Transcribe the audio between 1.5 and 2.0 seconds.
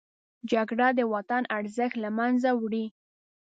ارزښت